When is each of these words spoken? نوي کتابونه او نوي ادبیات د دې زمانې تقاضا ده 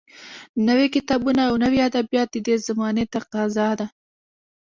نوي 0.67 0.87
کتابونه 0.95 1.41
او 1.49 1.53
نوي 1.63 1.79
ادبیات 1.89 2.29
د 2.31 2.37
دې 2.45 2.55
زمانې 2.67 3.03
تقاضا 3.15 3.69
ده 3.79 3.87